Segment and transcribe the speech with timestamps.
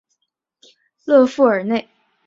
[1.05, 1.87] 勒富尔内。